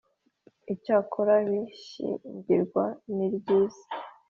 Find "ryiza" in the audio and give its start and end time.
3.35-3.85